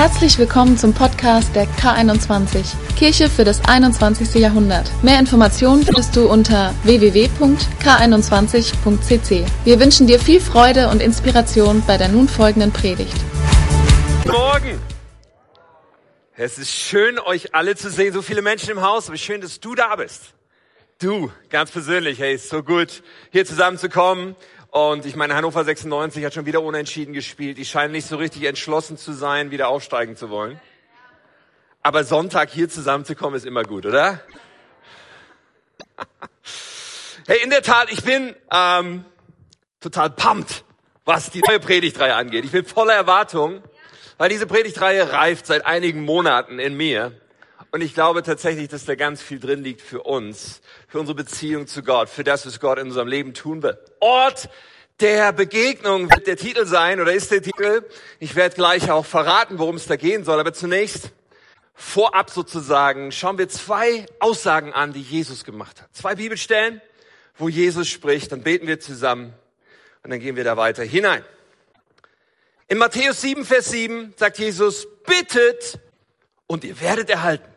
[0.00, 4.36] Herzlich willkommen zum Podcast der K21, Kirche für das 21.
[4.36, 4.90] Jahrhundert.
[5.02, 9.44] Mehr Informationen findest du unter www.k21.cc.
[9.64, 13.14] Wir wünschen dir viel Freude und Inspiration bei der nun folgenden Predigt.
[14.24, 14.80] Morgen!
[16.34, 18.14] Es ist schön, euch alle zu sehen.
[18.14, 20.32] So viele Menschen im Haus, aber schön, dass du da bist.
[20.98, 24.34] Du, ganz persönlich, hey, ist so gut, hier zusammenzukommen.
[24.70, 27.58] Und ich meine, Hannover 96 hat schon wieder unentschieden gespielt.
[27.58, 30.60] Die scheinen nicht so richtig entschlossen zu sein, wieder aufsteigen zu wollen.
[31.82, 34.20] Aber Sonntag hier zusammenzukommen ist immer gut, oder?
[37.26, 39.04] Hey, in der Tat, ich bin ähm,
[39.78, 40.64] total pumped,
[41.04, 42.44] was die neue Predigtreihe angeht.
[42.44, 43.62] Ich bin voller Erwartung,
[44.18, 47.12] weil diese Predigtreihe reift seit einigen Monaten in mir.
[47.72, 51.68] Und ich glaube tatsächlich, dass da ganz viel drin liegt für uns, für unsere Beziehung
[51.68, 53.78] zu Gott, für das, was Gott in unserem Leben tun will.
[54.00, 54.48] Ort
[54.98, 57.84] der Begegnung wird der Titel sein oder ist der Titel.
[58.18, 60.40] Ich werde gleich auch verraten, worum es da gehen soll.
[60.40, 61.12] Aber zunächst,
[61.74, 65.94] vorab sozusagen, schauen wir zwei Aussagen an, die Jesus gemacht hat.
[65.94, 66.82] Zwei Bibelstellen,
[67.38, 68.32] wo Jesus spricht.
[68.32, 69.32] Dann beten wir zusammen
[70.02, 71.24] und dann gehen wir da weiter hinein.
[72.66, 75.78] In Matthäus 7, Vers 7 sagt Jesus, bittet
[76.46, 77.50] und ihr werdet erhalten.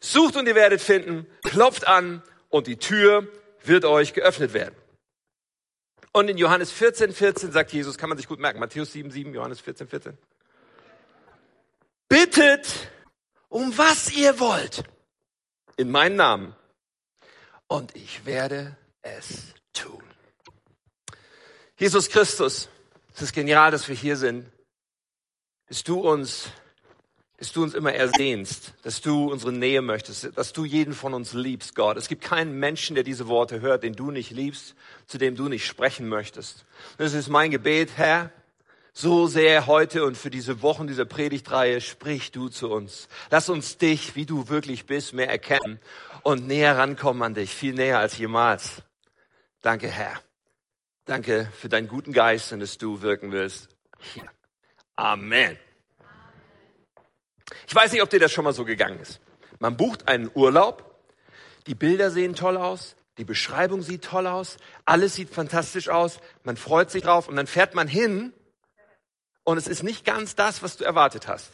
[0.00, 3.26] Sucht und ihr werdet finden, klopft an und die Tür
[3.64, 4.74] wird euch geöffnet werden.
[6.12, 9.34] Und in Johannes 14, 14 sagt Jesus, kann man sich gut merken, Matthäus 7, 7,
[9.34, 10.18] Johannes 14, 14.
[12.08, 12.90] Bittet
[13.48, 14.84] um was ihr wollt
[15.76, 16.56] in meinen Namen
[17.66, 20.02] und ich werde es tun.
[21.76, 22.68] Jesus Christus,
[23.14, 24.50] es ist genial, dass wir hier sind,
[25.68, 26.50] dass du uns
[27.38, 31.32] dass du uns immer ersehnst, dass du unsere Nähe möchtest, dass du jeden von uns
[31.34, 31.96] liebst, Gott.
[31.96, 34.74] Es gibt keinen Menschen, der diese Worte hört, den du nicht liebst,
[35.06, 36.64] zu dem du nicht sprechen möchtest.
[36.98, 38.32] Das ist mein Gebet, Herr.
[38.92, 43.08] So sehr heute und für diese Wochen dieser Predigtreihe sprich du zu uns.
[43.30, 45.78] Lass uns dich, wie du wirklich bist, mehr erkennen
[46.24, 48.82] und näher rankommen an dich, viel näher als jemals.
[49.62, 50.20] Danke, Herr.
[51.04, 53.68] Danke für deinen guten Geist und dass du wirken willst.
[54.96, 55.56] Amen.
[57.66, 59.20] Ich weiß nicht, ob dir das schon mal so gegangen ist.
[59.58, 61.02] Man bucht einen Urlaub,
[61.66, 66.56] die Bilder sehen toll aus, die Beschreibung sieht toll aus, alles sieht fantastisch aus, man
[66.56, 68.32] freut sich drauf und dann fährt man hin
[69.44, 71.50] und es ist nicht ganz das, was du erwartet hast.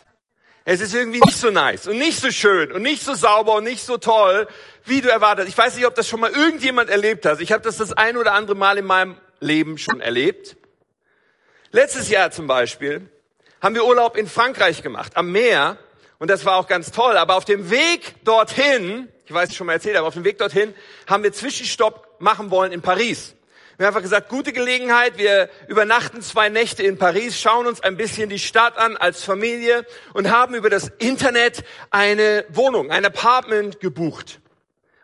[0.67, 3.65] Es ist irgendwie nicht so nice und nicht so schön und nicht so sauber und
[3.65, 4.49] nicht so toll,
[4.85, 5.47] wie du erwartet.
[5.47, 7.41] Ich weiß nicht, ob das schon mal irgendjemand erlebt hat.
[7.41, 10.57] Ich habe das das ein oder andere Mal in meinem Leben schon erlebt.
[11.71, 13.11] Letztes Jahr zum Beispiel
[13.61, 15.79] haben wir Urlaub in Frankreich gemacht, am Meer.
[16.25, 17.19] Und das war auch ganz toll.
[17.19, 20.39] Aber auf dem Weg dorthin, ich weiß es schon mal erzählt, aber auf dem Weg
[20.39, 20.73] dorthin
[21.07, 23.35] haben wir Zwischenstopp machen wollen in Paris.
[23.77, 27.99] Wir haben einfach gesagt, gute Gelegenheit, wir übernachten zwei Nächte in Paris, schauen uns ein
[27.99, 33.81] bisschen die Stadt an als Familie und haben über das Internet eine Wohnung, ein Apartment
[33.81, 34.41] gebucht.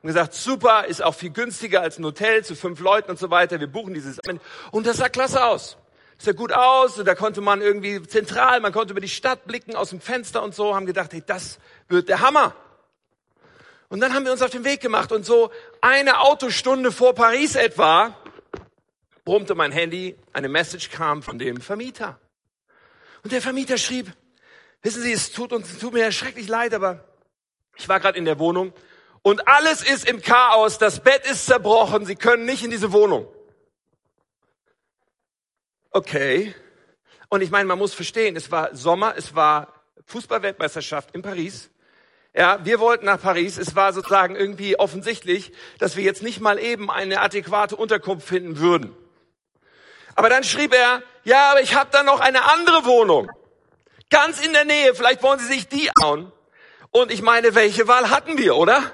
[0.00, 3.28] Und gesagt, super, ist auch viel günstiger als ein Hotel zu fünf Leuten und so
[3.28, 3.60] weiter.
[3.60, 4.40] Wir buchen dieses Apartment.
[4.70, 5.76] Und das sah klasse aus
[6.20, 9.74] sah gut aus und da konnte man irgendwie zentral, man konnte über die Stadt blicken
[9.74, 11.58] aus dem Fenster und so, haben gedacht, hey, das
[11.88, 12.54] wird der Hammer.
[13.88, 15.50] Und dann haben wir uns auf den Weg gemacht und so
[15.80, 18.14] eine Autostunde vor Paris etwa
[19.24, 22.18] brummte mein Handy, eine Message kam von dem Vermieter.
[23.22, 24.12] Und der Vermieter schrieb,
[24.82, 27.04] wissen Sie, es tut uns, tut mir schrecklich leid, aber
[27.76, 28.72] ich war gerade in der Wohnung
[29.22, 33.26] und alles ist im Chaos, das Bett ist zerbrochen, Sie können nicht in diese Wohnung.
[35.92, 36.54] Okay.
[37.28, 39.74] Und ich meine, man muss verstehen, es war Sommer, es war
[40.06, 41.70] Fußballweltmeisterschaft in Paris.
[42.34, 43.58] Ja, wir wollten nach Paris.
[43.58, 48.58] Es war sozusagen irgendwie offensichtlich, dass wir jetzt nicht mal eben eine adäquate Unterkunft finden
[48.58, 48.96] würden.
[50.14, 53.28] Aber dann schrieb er, ja, aber ich habe da noch eine andere Wohnung.
[54.10, 54.94] Ganz in der Nähe.
[54.94, 56.32] Vielleicht wollen Sie sich die hauen.
[56.90, 58.92] Und ich meine, welche Wahl hatten wir, oder?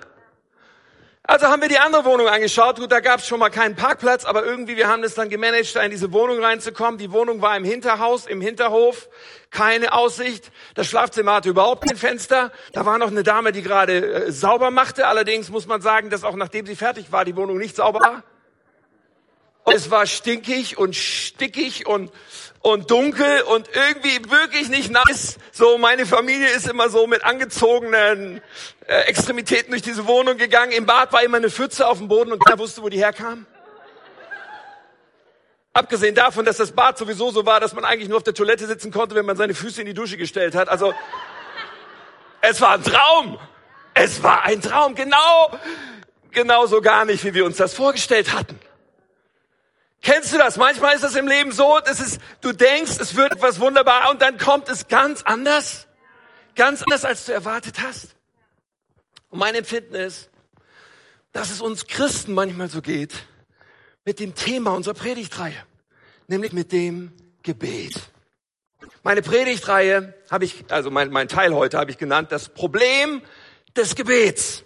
[1.28, 2.78] Also haben wir die andere Wohnung angeschaut.
[2.78, 5.74] Gut, da gab es schon mal keinen Parkplatz, aber irgendwie, wir haben es dann gemanagt,
[5.74, 6.98] da in diese Wohnung reinzukommen.
[6.98, 9.08] Die Wohnung war im Hinterhaus, im Hinterhof,
[9.50, 10.52] keine Aussicht.
[10.76, 12.52] Das Schlafzimmer hatte überhaupt kein Fenster.
[12.72, 15.08] Da war noch eine Dame, die gerade äh, sauber machte.
[15.08, 18.22] Allerdings muss man sagen, dass auch nachdem sie fertig war, die Wohnung nicht sauber war.
[19.72, 22.12] Es war stinkig und stickig und
[22.66, 25.38] und dunkel und irgendwie wirklich nicht nice.
[25.52, 28.40] So, meine Familie ist immer so mit angezogenen
[28.88, 30.72] äh, Extremitäten durch diese Wohnung gegangen.
[30.72, 33.46] Im Bad war immer eine Pfütze auf dem Boden und keiner wusste, wo die herkam.
[35.72, 38.66] Abgesehen davon, dass das Bad sowieso so war, dass man eigentlich nur auf der Toilette
[38.66, 40.68] sitzen konnte, wenn man seine Füße in die Dusche gestellt hat.
[40.68, 40.92] Also,
[42.40, 43.38] es war ein Traum.
[43.94, 44.96] Es war ein Traum.
[44.96, 45.52] Genau,
[46.32, 48.58] genau so gar nicht, wie wir uns das vorgestellt hatten.
[50.06, 50.56] Kennst du das?
[50.56, 54.22] Manchmal ist das im Leben so, das ist, du denkst, es wird etwas wunderbar und
[54.22, 55.88] dann kommt es ganz anders.
[56.54, 58.14] Ganz anders, als du erwartet hast.
[59.30, 60.30] Und mein Empfinden ist,
[61.32, 63.14] dass es uns Christen manchmal so geht
[64.04, 65.60] mit dem Thema unserer Predigtreihe,
[66.28, 67.10] nämlich mit dem
[67.42, 67.96] Gebet.
[69.02, 73.22] Meine Predigtreihe habe ich, also mein, mein Teil heute habe ich genannt, das Problem
[73.74, 74.62] des Gebets.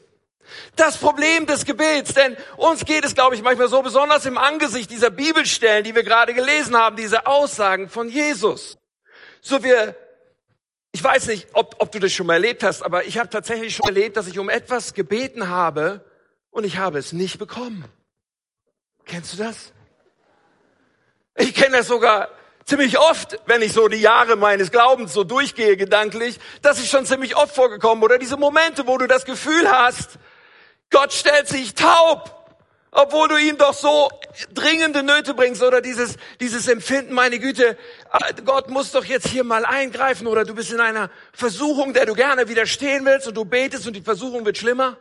[0.76, 4.90] Das Problem des Gebets, denn uns geht es, glaube ich, manchmal so besonders im Angesicht
[4.90, 8.78] dieser Bibelstellen, die wir gerade gelesen haben, diese Aussagen von Jesus.
[9.40, 9.96] So wir,
[10.92, 13.74] ich weiß nicht, ob, ob du das schon mal erlebt hast, aber ich habe tatsächlich
[13.74, 16.04] schon erlebt, dass ich um etwas gebeten habe
[16.50, 17.84] und ich habe es nicht bekommen.
[19.04, 19.72] Kennst du das?
[21.36, 22.28] Ich kenne das sogar
[22.64, 27.06] ziemlich oft, wenn ich so die Jahre meines Glaubens so durchgehe gedanklich, das ist schon
[27.06, 28.04] ziemlich oft vorgekommen.
[28.04, 30.18] Oder diese Momente, wo du das Gefühl hast,
[30.90, 32.40] Gott stellt sich taub,
[32.90, 34.10] obwohl du ihm doch so
[34.52, 37.78] dringende Nöte bringst oder dieses, dieses Empfinden, meine Güte,
[38.12, 42.06] äh, Gott muss doch jetzt hier mal eingreifen oder du bist in einer Versuchung, der
[42.06, 44.96] du gerne widerstehen willst und du betest und die Versuchung wird schlimmer.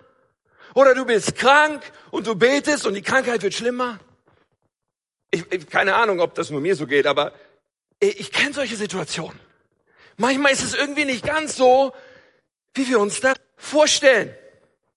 [0.76, 1.82] Oder du bist krank
[2.12, 4.00] und du betest und die Krankheit wird schlimmer.
[5.32, 7.34] Ich, ich keine Ahnung, ob das nur mir so geht, aber
[8.00, 9.40] ich, ich kenne solche Situationen.
[10.18, 11.94] Manchmal ist es irgendwie nicht ganz so,
[12.76, 14.36] wie wir uns das vorstellen.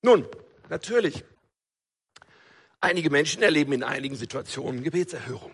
[0.03, 0.27] Nun,
[0.73, 1.23] Natürlich.
[2.81, 5.53] Einige Menschen erleben in einigen Situationen Gebetserhörung.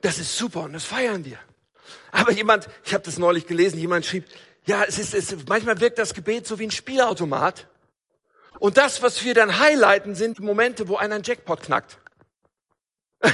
[0.00, 1.38] Das ist super und das feiern wir.
[2.10, 4.26] Aber jemand, ich habe das neulich gelesen, jemand schrieb,
[4.66, 7.68] ja, es ist, es, manchmal wirkt das Gebet so wie ein Spielautomat.
[8.58, 11.98] Und das, was wir dann highlighten, sind Momente, wo einer einen Jackpot knackt.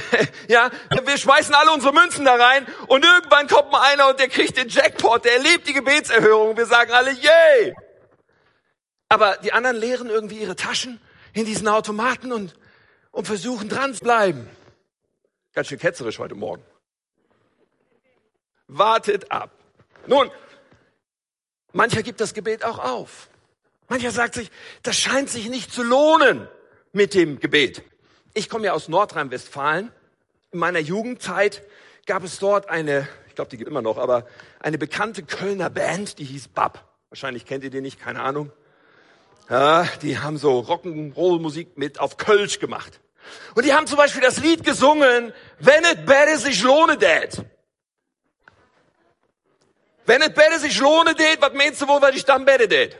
[0.48, 0.70] ja,
[1.06, 4.58] wir schmeißen alle unsere Münzen da rein und irgendwann kommt mal einer und der kriegt
[4.58, 6.58] den Jackpot, der erlebt die Gebetserhörung.
[6.58, 7.74] Wir sagen alle, yay!
[9.10, 11.00] Aber die anderen leeren irgendwie ihre Taschen
[11.32, 12.56] in diesen Automaten und,
[13.10, 14.48] und versuchen dran zu bleiben.
[15.52, 16.62] Ganz schön ketzerisch heute Morgen.
[18.68, 19.50] Wartet ab.
[20.06, 20.30] Nun,
[21.72, 23.28] mancher gibt das Gebet auch auf.
[23.88, 24.48] Mancher sagt sich,
[24.84, 26.46] das scheint sich nicht zu lohnen
[26.92, 27.82] mit dem Gebet.
[28.32, 29.90] Ich komme ja aus Nordrhein-Westfalen.
[30.52, 31.64] In meiner Jugendzeit
[32.06, 34.24] gab es dort eine, ich glaube, die gibt immer noch, aber
[34.60, 36.88] eine bekannte Kölner Band, die hieß Bab.
[37.08, 38.52] Wahrscheinlich kennt ihr die nicht, keine Ahnung.
[39.50, 43.00] Ja, die haben so Rock'n'Roll-Musik mit auf Kölsch gemacht.
[43.56, 47.44] Und die haben zum Beispiel das Lied gesungen, wenn es bäde sich lohne dät.
[50.06, 52.96] Wenn es bäde sich lohne dät, was meinst du wohl, was ich dann bäde dät?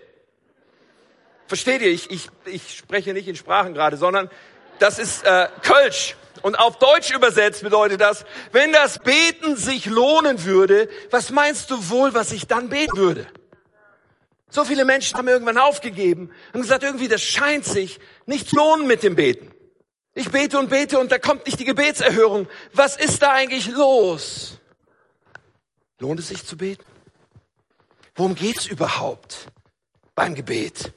[1.46, 1.90] Versteht ihr?
[1.90, 4.28] Ich, ich, ich spreche nicht in Sprachen gerade, sondern
[4.80, 6.16] das ist äh, Kölsch.
[6.42, 11.90] Und auf Deutsch übersetzt bedeutet das, wenn das Beten sich lohnen würde, was meinst du
[11.90, 13.26] wohl, was ich dann beten würde?
[14.50, 18.86] So viele Menschen haben irgendwann aufgegeben und gesagt, irgendwie, das scheint sich nicht zu lohnen
[18.86, 19.50] mit dem Beten.
[20.14, 22.48] Ich bete und bete und da kommt nicht die Gebetserhörung.
[22.72, 24.58] Was ist da eigentlich los?
[26.00, 26.84] Lohnt es sich zu beten?
[28.16, 29.46] Worum geht's überhaupt
[30.14, 30.92] beim Gebet?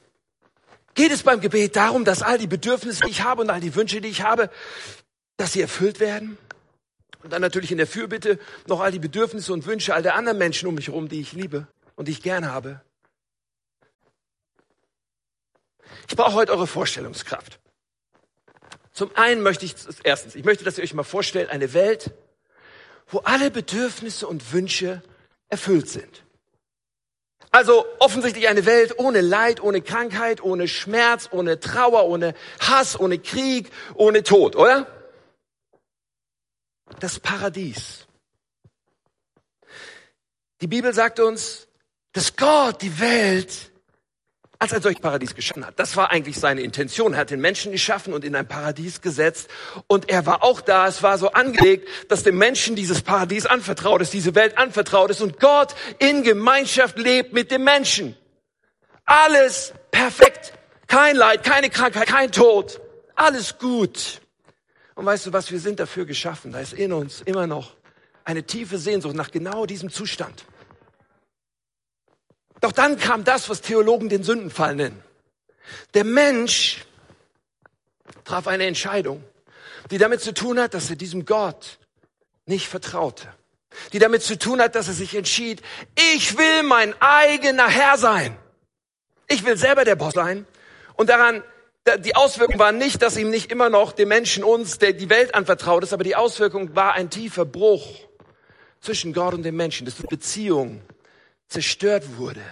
[0.94, 3.74] Geht es beim Gebet darum, dass all die Bedürfnisse, die ich habe und all die
[3.74, 4.50] Wünsche, die ich habe,
[5.36, 6.38] dass sie erfüllt werden?
[7.22, 10.38] Und dann natürlich in der Fürbitte noch all die Bedürfnisse und Wünsche all der anderen
[10.38, 12.82] Menschen um mich herum, die ich liebe und die ich gerne habe.
[16.08, 17.60] Ich brauche heute eure Vorstellungskraft.
[18.92, 19.74] Zum einen möchte ich,
[20.04, 22.12] erstens, ich möchte, dass ihr euch mal vorstellt, eine Welt,
[23.08, 25.02] wo alle Bedürfnisse und Wünsche
[25.48, 26.24] erfüllt sind.
[27.50, 33.18] Also offensichtlich eine Welt ohne Leid, ohne Krankheit, ohne Schmerz, ohne Trauer, ohne Hass, ohne
[33.18, 34.86] Krieg, ohne Tod, oder?
[37.00, 38.06] Das Paradies.
[40.60, 41.68] Die Bibel sagt uns,
[42.12, 43.72] dass Gott die Welt
[44.58, 45.78] als ein solches Paradies geschaffen hat.
[45.78, 47.14] Das war eigentlich seine Intention.
[47.14, 49.48] Er hat den Menschen geschaffen und in ein Paradies gesetzt.
[49.86, 50.86] Und er war auch da.
[50.86, 55.20] Es war so angelegt, dass dem Menschen dieses Paradies anvertraut ist, diese Welt anvertraut ist
[55.20, 58.16] und Gott in Gemeinschaft lebt mit dem Menschen.
[59.04, 60.54] Alles perfekt.
[60.86, 62.80] Kein Leid, keine Krankheit, kein Tod.
[63.16, 64.20] Alles gut.
[64.94, 65.50] Und weißt du was?
[65.50, 66.52] Wir sind dafür geschaffen.
[66.52, 67.76] Da ist in uns immer noch
[68.24, 70.44] eine tiefe Sehnsucht nach genau diesem Zustand.
[72.60, 75.02] Doch dann kam das, was Theologen den Sündenfall nennen.
[75.94, 76.84] Der Mensch
[78.24, 79.22] traf eine Entscheidung,
[79.90, 81.78] die damit zu tun hat, dass er diesem Gott
[82.46, 83.28] nicht vertraute.
[83.92, 85.62] Die damit zu tun hat, dass er sich entschied,
[86.14, 88.36] ich will mein eigener Herr sein.
[89.28, 90.46] Ich will selber der Boss sein.
[90.94, 91.42] Und daran,
[91.98, 95.34] die Auswirkung war nicht, dass ihm nicht immer noch dem Menschen uns, der die Welt
[95.34, 98.00] anvertraut ist, aber die Auswirkung war ein tiefer Bruch
[98.80, 100.82] zwischen Gott und dem Menschen, dass die Beziehung
[101.48, 102.42] zerstört wurde.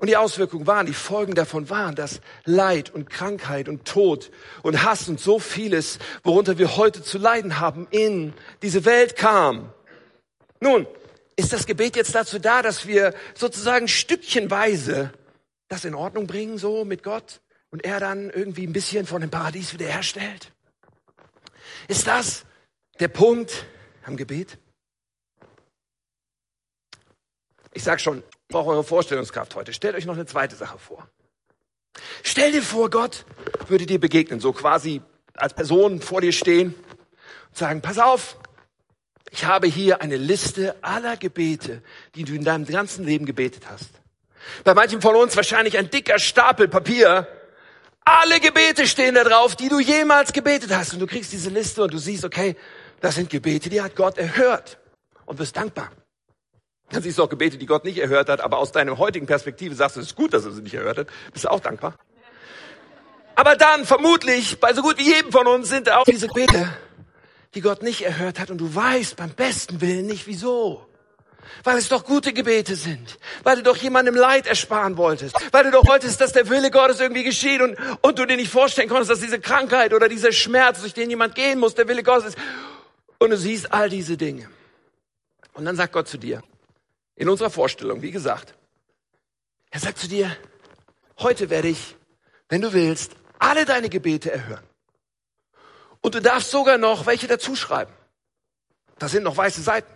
[0.00, 4.30] Und die Auswirkungen waren, die Folgen davon waren, dass Leid und Krankheit und Tod
[4.62, 8.32] und Hass und so vieles, worunter wir heute zu leiden haben, in
[8.62, 9.74] diese Welt kam.
[10.58, 10.86] Nun,
[11.36, 15.12] ist das Gebet jetzt dazu da, dass wir sozusagen stückchenweise
[15.68, 19.30] das in Ordnung bringen, so mit Gott, und er dann irgendwie ein bisschen von dem
[19.30, 20.50] Paradies wiederherstellt?
[21.88, 22.46] Ist das
[23.00, 23.66] der Punkt
[24.04, 24.58] am Gebet?
[27.72, 29.72] Ich sag schon, brauche eure Vorstellungskraft heute.
[29.72, 31.08] Stellt euch noch eine zweite Sache vor.
[32.22, 33.24] Stell dir vor, Gott
[33.68, 35.02] würde dir begegnen, so quasi
[35.34, 38.36] als Person vor dir stehen und sagen, pass auf,
[39.30, 41.82] ich habe hier eine Liste aller Gebete,
[42.14, 43.90] die du in deinem ganzen Leben gebetet hast.
[44.64, 47.28] Bei manchen von uns wahrscheinlich ein dicker Stapel Papier.
[48.04, 50.94] Alle Gebete stehen da drauf, die du jemals gebetet hast.
[50.94, 52.56] Und du kriegst diese Liste und du siehst, okay,
[53.00, 54.78] das sind Gebete, die hat Gott erhört
[55.26, 55.90] und wirst dankbar.
[56.90, 59.74] Dann siehst du auch Gebete, die Gott nicht erhört hat, aber aus deiner heutigen Perspektive
[59.74, 61.06] sagst du, es ist gut, dass er sie nicht erhört hat.
[61.32, 61.94] Bist du auch dankbar?
[63.36, 66.68] Aber dann, vermutlich, bei so gut wie jedem von uns sind auch diese Gebete,
[67.54, 70.86] die Gott nicht erhört hat und du weißt beim besten Willen nicht wieso.
[71.64, 73.18] Weil es doch gute Gebete sind.
[73.42, 75.34] Weil du doch jemandem Leid ersparen wolltest.
[75.52, 78.52] Weil du doch wolltest, dass der Wille Gottes irgendwie geschieht und, und du dir nicht
[78.52, 82.02] vorstellen konntest, dass diese Krankheit oder dieser Schmerz, durch den jemand gehen muss, der Wille
[82.02, 82.38] Gottes ist.
[83.18, 84.48] Und du siehst all diese Dinge.
[85.54, 86.42] Und dann sagt Gott zu dir,
[87.20, 88.54] in unserer Vorstellung, wie gesagt.
[89.70, 90.34] Er sagt zu dir,
[91.18, 91.96] heute werde ich,
[92.48, 94.64] wenn du willst, alle deine Gebete erhören.
[96.00, 97.92] Und du darfst sogar noch welche dazuschreiben.
[98.98, 99.92] Da sind noch weiße Seiten.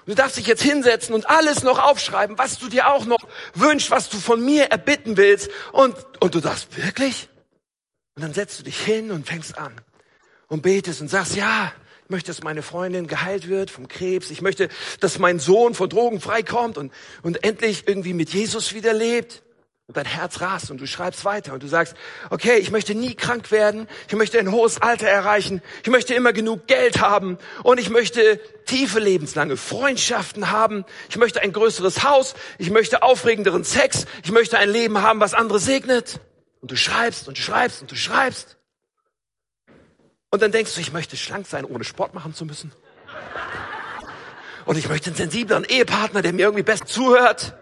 [0.00, 3.24] Und du darfst dich jetzt hinsetzen und alles noch aufschreiben, was du dir auch noch
[3.54, 5.48] wünschst, was du von mir erbitten willst.
[5.70, 7.28] Und, und du darfst wirklich?
[8.16, 9.80] Und dann setzt du dich hin und fängst an
[10.48, 11.72] und betest und sagst, ja,
[12.12, 14.30] möchte, dass meine Freundin geheilt wird vom Krebs.
[14.30, 14.68] Ich möchte,
[15.00, 16.92] dass mein Sohn von Drogen freikommt und,
[17.22, 19.42] und endlich irgendwie mit Jesus wieder lebt.
[19.88, 21.96] Und dein Herz rast und du schreibst weiter und du sagst,
[22.30, 26.32] okay, ich möchte nie krank werden, ich möchte ein hohes Alter erreichen, ich möchte immer
[26.32, 32.34] genug Geld haben und ich möchte tiefe lebenslange Freundschaften haben, ich möchte ein größeres Haus,
[32.58, 36.20] ich möchte aufregenderen Sex, ich möchte ein Leben haben, was andere segnet.
[36.60, 38.56] Und du schreibst und du schreibst und du schreibst.
[40.32, 42.72] Und dann denkst du, ich möchte schlank sein, ohne Sport machen zu müssen.
[44.64, 47.54] Und ich möchte einen sensibleren Ehepartner, der mir irgendwie best zuhört.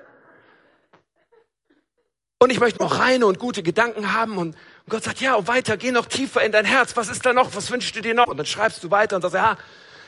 [2.38, 4.38] Und ich möchte noch reine und gute Gedanken haben.
[4.38, 4.56] Und
[4.88, 6.96] Gott sagt, ja, und weiter, geh noch tiefer in dein Herz.
[6.96, 7.56] Was ist da noch?
[7.56, 8.28] Was wünschst du dir noch?
[8.28, 9.58] Und dann schreibst du weiter und sagst, ja,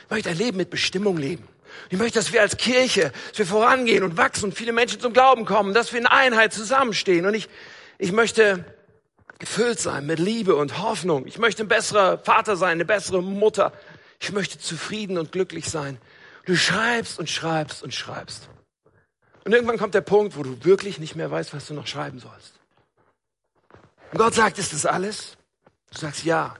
[0.05, 1.45] ich möchte ein Leben mit Bestimmung leben.
[1.89, 5.11] Ich möchte, dass wir als Kirche, dass wir vorangehen und wachsen und viele Menschen zum
[5.11, 7.25] Glauben kommen, dass wir in Einheit zusammenstehen.
[7.25, 7.49] Und ich,
[7.97, 8.63] ich möchte
[9.43, 11.27] gefüllt sein mit Liebe und Hoffnung.
[11.27, 13.73] Ich möchte ein besserer Vater sein, eine bessere Mutter.
[14.21, 15.97] Ich möchte zufrieden und glücklich sein.
[16.45, 18.47] Du schreibst und schreibst und schreibst.
[19.43, 22.19] Und irgendwann kommt der Punkt, wo du wirklich nicht mehr weißt, was du noch schreiben
[22.19, 22.61] sollst.
[24.13, 25.35] Und Gott sagt, ist das alles?
[25.91, 26.55] Du sagst ja.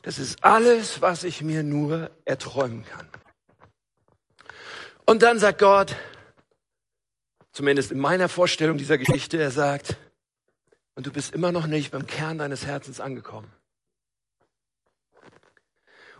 [0.00, 3.06] Das ist alles, was ich mir nur erträumen kann.
[5.04, 5.94] Und dann sagt Gott,
[7.52, 9.98] zumindest in meiner Vorstellung dieser Geschichte, er sagt,
[10.98, 13.48] und du bist immer noch nicht beim Kern deines Herzens angekommen.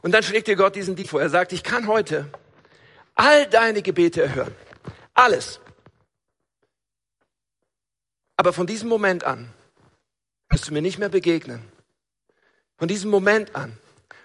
[0.02, 1.20] Und dann schlägt dir Gott diesen Dienst vor.
[1.20, 2.30] Er sagt, ich kann heute
[3.16, 4.54] all deine Gebete erhören.
[5.14, 5.58] Alles.
[8.36, 9.52] Aber von diesem Moment an
[10.48, 11.60] wirst du mir nicht mehr begegnen.
[12.76, 13.76] Von diesem Moment an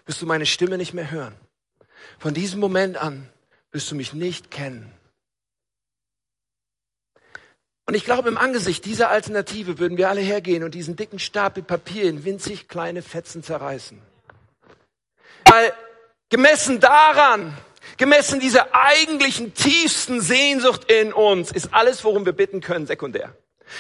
[0.05, 1.33] wirst du meine Stimme nicht mehr hören.
[2.19, 3.27] Von diesem Moment an
[3.71, 4.93] wirst du mich nicht kennen.
[7.85, 11.63] Und ich glaube, im Angesicht dieser Alternative würden wir alle hergehen und diesen dicken Stapel
[11.63, 14.01] Papier in winzig kleine Fetzen zerreißen.
[15.45, 15.73] Weil
[16.29, 17.57] gemessen daran,
[17.97, 23.35] gemessen dieser eigentlichen tiefsten Sehnsucht in uns, ist alles, worum wir bitten können, sekundär.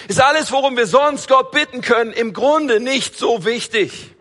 [0.09, 4.13] Ist alles, worum wir sonst Gott bitten können, im Grunde nicht so wichtig.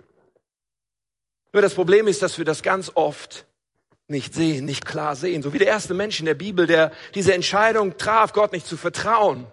[1.52, 3.46] Nur das Problem ist, dass wir das ganz oft
[4.06, 5.42] nicht sehen, nicht klar sehen.
[5.42, 8.76] So wie der erste Mensch in der Bibel, der diese Entscheidung traf, Gott nicht zu
[8.76, 9.46] vertrauen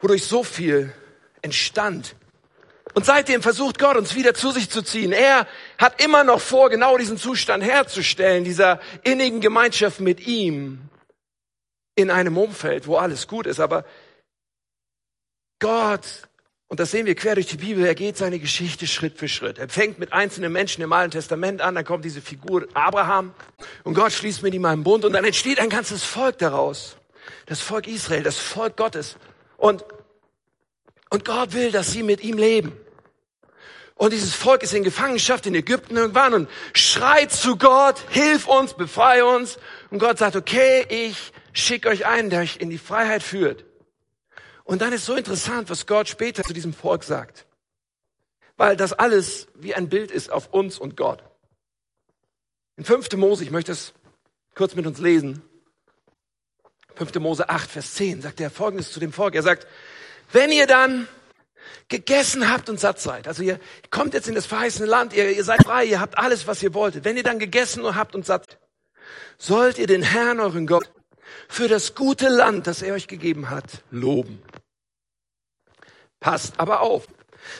[0.00, 0.92] wodurch so viel
[1.42, 2.16] entstand.
[2.94, 5.12] Und seitdem versucht Gott uns wieder zu sich zu ziehen.
[5.12, 5.46] Er
[5.78, 10.80] hat immer noch vor, genau diesen Zustand herzustellen, dieser innigen Gemeinschaft mit ihm
[11.94, 13.60] in einem Umfeld, wo alles gut ist.
[13.60, 13.84] Aber
[15.60, 16.28] Gott,
[16.68, 19.58] und das sehen wir quer durch die Bibel, er geht seine Geschichte Schritt für Schritt.
[19.58, 23.34] Er fängt mit einzelnen Menschen im Alten Testament an, dann kommt diese Figur Abraham
[23.84, 26.96] und Gott schließt mit ihm einen Bund und dann entsteht ein ganzes Volk daraus.
[27.46, 29.16] Das Volk Israel, das Volk Gottes.
[29.60, 29.84] Und,
[31.10, 32.72] und Gott will, dass sie mit ihm leben.
[33.94, 38.72] Und dieses Volk ist in Gefangenschaft in Ägypten irgendwann und schreit zu Gott, hilf uns,
[38.72, 39.58] befreie uns.
[39.90, 43.66] Und Gott sagt, okay, ich schicke euch einen, der euch in die Freiheit führt.
[44.64, 47.44] Und dann ist so interessant, was Gott später zu diesem Volk sagt.
[48.56, 51.22] Weil das alles wie ein Bild ist auf uns und Gott.
[52.76, 53.12] In 5.
[53.18, 53.92] Mose, ich möchte es
[54.54, 55.42] kurz mit uns lesen.
[57.00, 57.14] 5.
[57.14, 59.34] Mose 8, Vers 10 sagt er folgendes zu dem Volk.
[59.34, 59.66] Er sagt,
[60.32, 61.08] wenn ihr dann
[61.88, 63.58] gegessen habt und satt seid, also ihr
[63.90, 66.74] kommt jetzt in das verheißene Land, ihr, ihr seid frei, ihr habt alles, was ihr
[66.74, 67.04] wolltet.
[67.04, 68.58] Wenn ihr dann gegessen und habt und satt,
[69.38, 70.92] sollt ihr den Herrn, euren Gott,
[71.48, 74.42] für das gute Land, das er euch gegeben hat, loben.
[76.20, 77.08] Passt aber auf,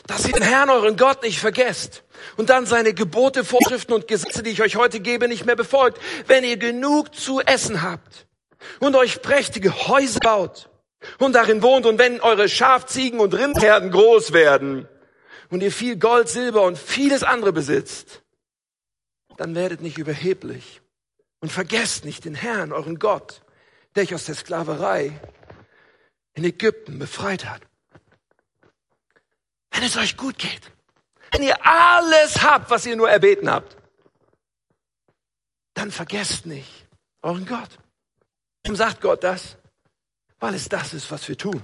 [0.06, 2.04] dass ihr den Herrn, euren Gott, nicht vergesst
[2.36, 5.98] und dann seine Gebote, Vorschriften und Gesetze, die ich euch heute gebe, nicht mehr befolgt,
[6.26, 8.26] wenn ihr genug zu essen habt
[8.80, 10.70] und euch prächtige Häuser baut
[11.18, 14.88] und darin wohnt und wenn eure Schafziegen und Rindherden groß werden
[15.48, 18.22] und ihr viel Gold, Silber und vieles andere besitzt,
[19.36, 20.82] dann werdet nicht überheblich
[21.40, 23.42] und vergesst nicht den Herrn, euren Gott,
[23.94, 25.18] der euch aus der Sklaverei
[26.34, 27.62] in Ägypten befreit hat.
[29.70, 30.70] Wenn es euch gut geht,
[31.32, 33.76] wenn ihr alles habt, was ihr nur erbeten habt,
[35.74, 36.86] dann vergesst nicht
[37.22, 37.78] euren Gott.
[38.64, 39.56] Warum sagt Gott das?
[40.38, 41.62] Weil es das ist, was wir tun.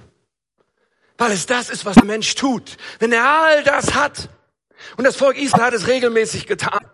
[1.17, 2.77] Weil es das ist, was der Mensch tut.
[2.99, 4.29] Wenn er all das hat.
[4.97, 6.85] Und das Volk Israel hat es regelmäßig getan.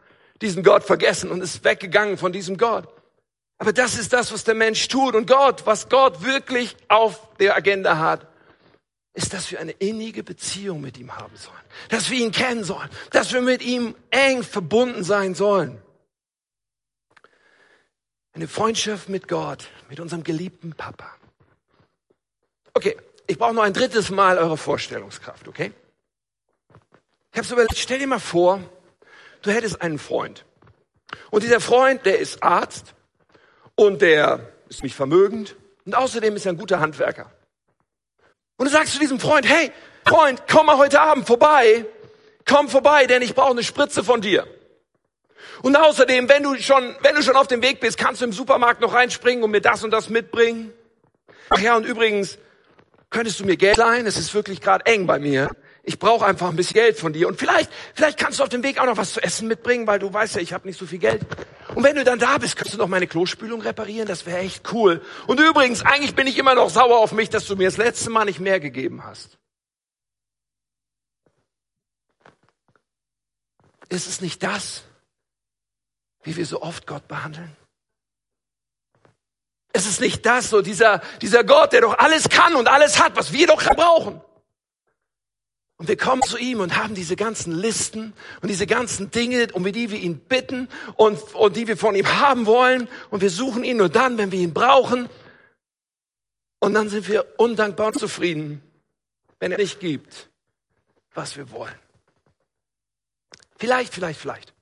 [0.42, 2.88] Diesen Gott vergessen und ist weggegangen von diesem Gott.
[3.58, 5.16] Aber das ist das, was der Mensch tut.
[5.16, 8.28] Und Gott, was Gott wirklich auf der Agenda hat,
[9.14, 11.56] ist, dass wir eine innige Beziehung mit ihm haben sollen.
[11.90, 12.90] Dass wir ihn kennen sollen.
[13.12, 15.82] Dass wir mit ihm eng verbunden sein sollen.
[18.34, 21.08] Eine Freundschaft mit Gott, mit unserem geliebten Papa.
[22.74, 22.98] Okay,
[23.28, 25.72] ich brauche noch ein drittes Mal eure Vorstellungskraft, okay?
[27.32, 28.60] Ich habe so überlegt, stell dir mal vor,
[29.44, 30.46] du hättest einen Freund.
[31.30, 32.96] Und dieser Freund, der ist Arzt
[33.76, 37.32] und der ist nicht vermögend und außerdem ist er ein guter Handwerker.
[38.58, 39.72] Und du sagst zu diesem Freund, hey,
[40.08, 41.86] Freund, komm mal heute Abend vorbei,
[42.48, 44.48] komm vorbei, denn ich brauche eine Spritze von dir.
[45.62, 48.34] Und außerdem, wenn du schon, wenn du schon auf dem Weg bist, kannst du im
[48.34, 50.74] Supermarkt noch reinspringen und mir das und das mitbringen.
[51.50, 52.38] Ach ja, und übrigens,
[53.10, 54.06] könntest du mir Geld leihen?
[54.08, 55.50] Es ist wirklich gerade eng bei mir.
[55.86, 57.28] Ich brauche einfach ein bisschen Geld von dir.
[57.28, 60.00] Und vielleicht, vielleicht kannst du auf dem Weg auch noch was zu essen mitbringen, weil
[60.00, 61.22] du weißt ja, ich habe nicht so viel Geld.
[61.76, 64.08] Und wenn du dann da bist, kannst du noch meine Klospülung reparieren?
[64.08, 65.02] Das wäre echt cool.
[65.28, 68.10] Und übrigens, eigentlich bin ich immer noch sauer auf mich, dass du mir das letzte
[68.10, 69.38] Mal nicht mehr gegeben hast.
[73.90, 74.84] Ist es nicht das,
[76.24, 77.56] wie wir so oft Gott behandeln?
[79.74, 83.16] Es ist nicht das, so dieser, dieser Gott, der doch alles kann und alles hat,
[83.16, 84.22] was wir doch brauchen.
[85.78, 89.64] Und wir kommen zu ihm und haben diese ganzen Listen und diese ganzen Dinge, um
[89.66, 92.88] die wir ihn bitten und, und die wir von ihm haben wollen.
[93.10, 95.10] Und wir suchen ihn nur dann, wenn wir ihn brauchen.
[96.60, 98.62] Und dann sind wir undankbar und zufrieden,
[99.40, 100.30] wenn er nicht gibt,
[101.14, 101.76] was wir wollen.
[103.58, 104.53] Vielleicht, vielleicht, vielleicht.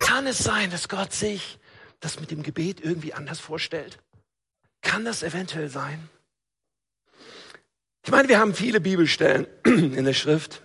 [0.00, 1.58] Kann es sein, dass Gott sich
[2.00, 3.98] das mit dem Gebet irgendwie anders vorstellt?
[4.82, 6.08] Kann das eventuell sein?
[8.04, 10.62] Ich meine, wir haben viele Bibelstellen in der Schrift,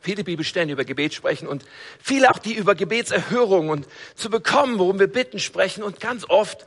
[0.00, 1.66] viele Bibelstellen, die über Gebet sprechen und
[2.00, 6.66] viele auch, die über Gebetserhörung und zu bekommen, worum wir bitten, sprechen und ganz oft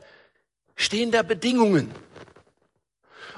[0.76, 1.90] stehen da Bedingungen.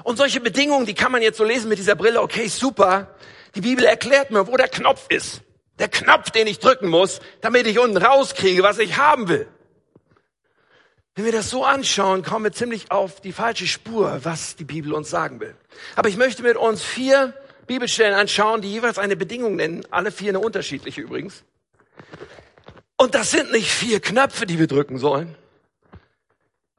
[0.03, 3.15] Und solche Bedingungen, die kann man jetzt so lesen mit dieser Brille, okay, super.
[3.55, 5.41] Die Bibel erklärt mir, wo der Knopf ist.
[5.79, 9.47] Der Knopf, den ich drücken muss, damit ich unten rauskriege, was ich haben will.
[11.15, 14.93] Wenn wir das so anschauen, kommen wir ziemlich auf die falsche Spur, was die Bibel
[14.93, 15.55] uns sagen will.
[15.95, 17.33] Aber ich möchte mit uns vier
[17.65, 21.43] Bibelstellen anschauen, die jeweils eine Bedingung nennen, alle vier eine unterschiedliche übrigens.
[22.97, 25.35] Und das sind nicht vier Knöpfe, die wir drücken sollen,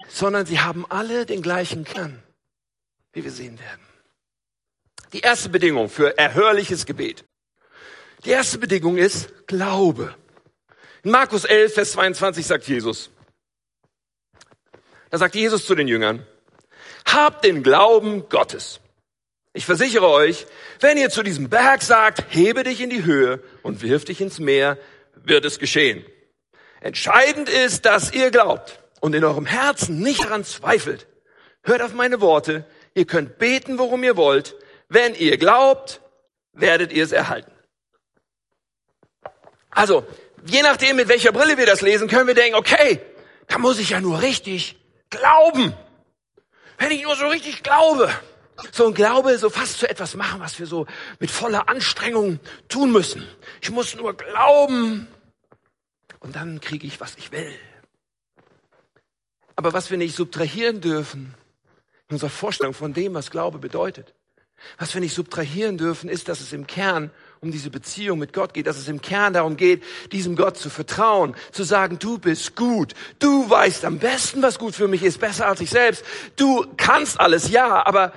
[0.09, 2.23] sondern sie haben alle den gleichen Kern,
[3.13, 3.81] wie wir sehen werden.
[5.13, 7.25] Die erste Bedingung für erhörliches Gebet
[8.25, 10.15] die erste Bedingung ist Glaube.
[11.03, 13.11] In Markus 11, Vers 22 sagt Jesus,
[15.11, 16.27] da sagt Jesus zu den Jüngern,
[17.07, 18.81] habt den Glauben Gottes.
[19.55, 20.47] Ich versichere euch,
[20.81, 24.39] wenn ihr zu diesem Berg sagt, hebe dich in die Höhe und wirf dich ins
[24.39, 24.79] Meer,
[25.15, 26.05] wird es geschehen.
[26.81, 31.07] Entscheidend ist, dass ihr glaubt und in eurem Herzen nicht daran zweifelt.
[31.63, 32.65] Hört auf meine Worte.
[32.95, 34.55] Ihr könnt beten, worum ihr wollt.
[34.89, 36.01] Wenn ihr glaubt,
[36.53, 37.53] werdet ihr es erhalten.
[39.71, 40.07] Also,
[40.47, 43.01] je nachdem, mit welcher Brille wir das lesen, können wir denken, okay,
[43.47, 44.77] da muss ich ja nur richtig
[45.11, 45.75] glauben.
[46.79, 48.11] Wenn ich nur so richtig glaube.
[48.73, 50.87] So ein Glaube, so fast zu etwas machen, was wir so
[51.21, 53.25] mit voller Anstrengung tun müssen.
[53.61, 55.07] Ich muss nur glauben
[56.19, 57.55] und dann kriege ich, was ich will.
[59.55, 61.35] Aber was wir nicht subtrahieren dürfen,
[62.09, 64.13] in unserer Vorstellung von dem, was Glaube bedeutet,
[64.77, 68.55] Was wir nicht subtrahieren dürfen, ist, dass es im Kern um diese Beziehung mit Gott
[68.55, 72.57] geht, dass es im Kern darum geht, diesem Gott zu vertrauen, zu sagen, du bist
[72.57, 76.05] gut, du weißt am besten, was gut für mich ist, besser als ich selbst,
[76.37, 78.13] du kannst alles, ja, aber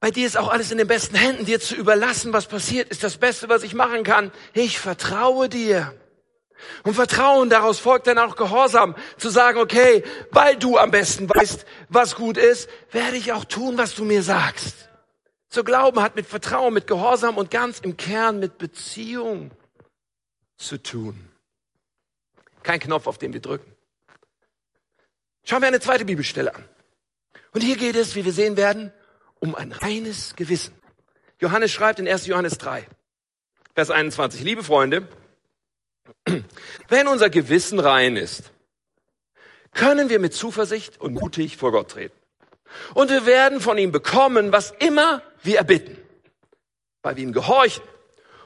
[0.00, 3.02] bei dir ist auch alles in den besten Händen, dir zu überlassen, was passiert, ist
[3.02, 4.30] das Beste, was ich machen kann.
[4.52, 5.94] Ich vertraue dir.
[6.84, 11.66] Und Vertrauen, daraus folgt dann auch Gehorsam, zu sagen, okay, weil du am besten weißt,
[11.88, 14.88] was gut ist, werde ich auch tun, was du mir sagst.
[15.48, 19.50] Zu glauben hat mit Vertrauen, mit Gehorsam und ganz im Kern mit Beziehung
[20.56, 21.28] zu tun.
[22.62, 23.72] Kein Knopf, auf den wir drücken.
[25.44, 26.64] Schauen wir eine zweite Bibelstelle an.
[27.52, 28.92] Und hier geht es, wie wir sehen werden,
[29.38, 30.74] um ein reines Gewissen.
[31.38, 32.26] Johannes schreibt in 1.
[32.26, 32.86] Johannes 3,
[33.74, 35.06] Vers 21, liebe Freunde,
[36.88, 38.52] wenn unser Gewissen rein ist,
[39.72, 42.16] können wir mit Zuversicht und mutig vor Gott treten.
[42.94, 45.96] Und wir werden von ihm bekommen, was immer wir erbitten,
[47.02, 47.84] weil wir ihm gehorchen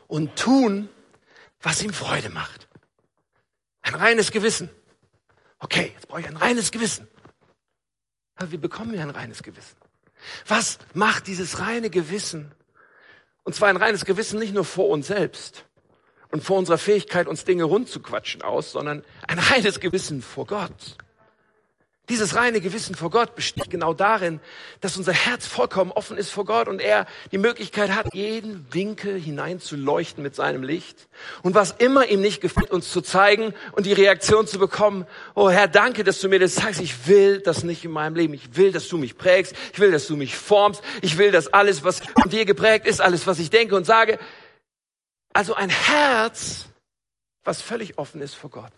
[0.06, 0.88] und tun,
[1.60, 2.68] was ihm Freude macht.
[3.82, 4.70] Ein reines Gewissen.
[5.58, 7.08] Okay, jetzt brauche ich ein reines Gewissen.
[8.36, 9.76] Aber wie bekommen wir ein reines Gewissen?
[10.46, 12.52] Was macht dieses reine Gewissen?
[13.42, 15.64] Und zwar ein reines Gewissen nicht nur vor uns selbst
[16.30, 20.46] und vor unserer Fähigkeit, uns Dinge rund zu quatschen aus, sondern ein reines Gewissen vor
[20.46, 20.96] Gott.
[22.10, 24.40] Dieses reine Gewissen vor Gott besteht genau darin,
[24.80, 29.16] dass unser Herz vollkommen offen ist vor Gott und er die Möglichkeit hat, jeden Winkel
[29.16, 31.08] hinein zu leuchten mit seinem Licht.
[31.42, 35.50] Und was immer ihm nicht gefällt, uns zu zeigen und die Reaktion zu bekommen, oh
[35.50, 36.80] Herr, danke, dass du mir das sagst.
[36.80, 38.34] Ich will das nicht in meinem Leben.
[38.34, 39.54] Ich will, dass du mich prägst.
[39.72, 40.82] Ich will, dass du mich formst.
[41.02, 44.18] Ich will, dass alles, was von dir geprägt ist, alles, was ich denke und sage.
[45.32, 46.66] Also ein Herz,
[47.44, 48.72] was völlig offen ist vor Gott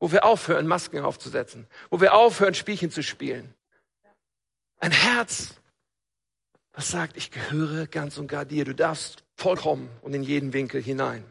[0.00, 3.54] wo wir aufhören, Masken aufzusetzen, wo wir aufhören, Spielchen zu spielen.
[4.78, 5.54] Ein Herz,
[6.72, 10.82] was sagt, ich gehöre ganz und gar dir, du darfst vollkommen und in jeden Winkel
[10.82, 11.24] hinein.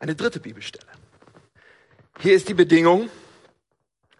[0.00, 0.90] Eine dritte Bibelstelle.
[2.18, 3.08] Hier ist die Bedingung,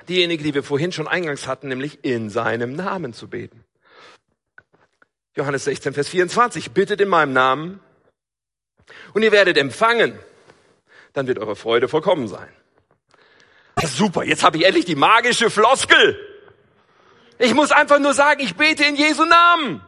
[0.08, 3.64] diejenige, die wir vorhin schon eingangs hatten, nämlich in seinem Namen zu beten.
[5.34, 7.80] Johannes 16, Vers 24, bittet in meinem Namen
[9.12, 10.18] und ihr werdet empfangen
[11.12, 12.48] dann wird eure Freude vollkommen sein.
[13.82, 16.18] Super, jetzt habe ich endlich die magische Floskel.
[17.38, 19.82] Ich muss einfach nur sagen, ich bete in Jesu Namen.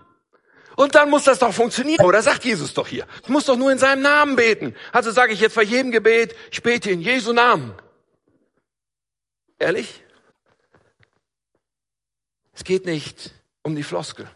[0.77, 2.05] Und dann muss das doch funktionieren.
[2.05, 3.07] Oder sagt Jesus doch hier.
[3.23, 4.75] Ich muss doch nur in seinem Namen beten.
[4.91, 7.75] Also sage ich jetzt bei jedem Gebet, ich bete in Jesu Namen.
[9.59, 10.03] Ehrlich?
[12.55, 14.29] Es geht nicht um die Floskel.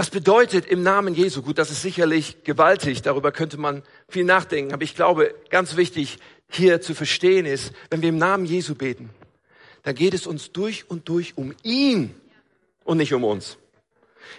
[0.00, 1.42] Was bedeutet im Namen Jesu?
[1.42, 6.16] Gut, das ist sicherlich gewaltig, darüber könnte man viel nachdenken, aber ich glaube, ganz wichtig
[6.48, 9.10] hier zu verstehen ist, wenn wir im Namen Jesu beten,
[9.82, 12.18] dann geht es uns durch und durch um ihn
[12.84, 13.58] und nicht um uns.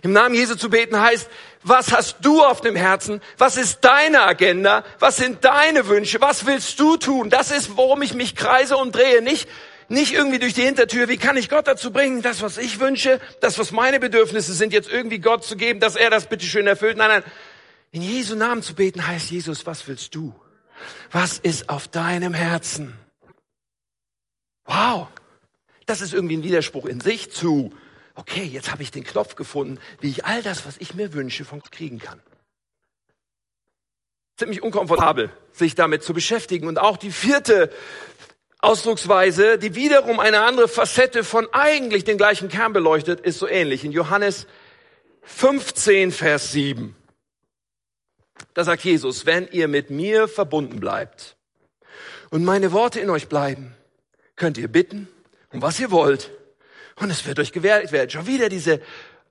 [0.01, 1.29] Im Namen Jesu zu beten heißt,
[1.61, 3.21] was hast du auf dem Herzen?
[3.37, 4.83] Was ist deine Agenda?
[4.97, 6.21] Was sind deine Wünsche?
[6.21, 7.29] Was willst du tun?
[7.29, 9.21] Das ist, worum ich mich kreise und drehe.
[9.21, 9.47] Nicht,
[9.91, 13.19] nicht irgendwie durch die Hintertür, wie kann ich Gott dazu bringen, das, was ich wünsche,
[13.41, 16.97] das, was meine Bedürfnisse sind, jetzt irgendwie Gott zu geben, dass er das bitteschön erfüllt.
[16.97, 17.23] Nein, nein.
[17.91, 20.33] In Jesu Namen zu beten heißt, Jesus, was willst du?
[21.11, 22.97] Was ist auf deinem Herzen?
[24.65, 25.09] Wow.
[25.85, 27.73] Das ist irgendwie ein Widerspruch in sich zu,
[28.15, 31.43] okay, jetzt habe ich den Knopf gefunden, wie ich all das, was ich mir wünsche,
[31.43, 32.21] von kriegen kann.
[34.37, 36.67] Ziemlich unkomfortabel, sich damit zu beschäftigen.
[36.67, 37.71] Und auch die vierte
[38.61, 43.83] Ausdrucksweise, die wiederum eine andere Facette von eigentlich den gleichen Kern beleuchtet, ist so ähnlich.
[43.83, 44.45] In Johannes
[45.23, 46.95] 15, Vers 7.
[48.53, 51.37] Da sagt Jesus, wenn ihr mit mir verbunden bleibt
[52.29, 53.75] und meine Worte in euch bleiben,
[54.35, 55.07] könnt ihr bitten,
[55.51, 56.31] um was ihr wollt.
[56.97, 58.11] Und es wird euch gewährt werden.
[58.11, 58.79] Schon wieder diese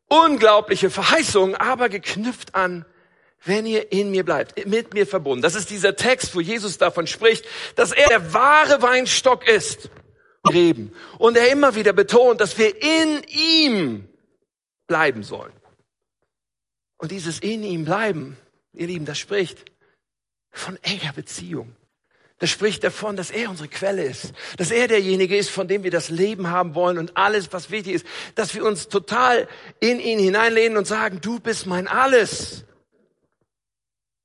[0.09, 2.85] unglaubliche Verheißung, aber geknüpft an
[3.45, 5.43] wenn ihr in mir bleibt, mit mir verbunden.
[5.43, 9.91] Das ist dieser Text, wo Jesus davon spricht, dass er der wahre Weinstock ist.
[10.49, 10.93] Reben.
[11.19, 14.09] Und er immer wieder betont, dass wir in ihm
[14.87, 15.53] bleiben sollen.
[16.97, 18.37] Und dieses in ihm bleiben,
[18.73, 19.71] ihr Lieben, das spricht
[20.51, 21.75] von enger Beziehung.
[22.39, 25.91] Das spricht davon, dass er unsere Quelle ist, dass er derjenige ist, von dem wir
[25.91, 29.47] das Leben haben wollen und alles, was wichtig ist, dass wir uns total
[29.79, 32.65] in ihn hineinlehnen und sagen, du bist mein Alles.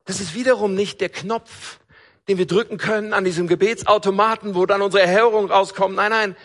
[0.05, 1.79] Das ist wiederum nicht der Knopf,
[2.27, 5.95] den wir drücken können an diesem Gebetsautomaten, wo dann unsere Erhörung rauskommt.
[5.95, 6.35] Nein, nein.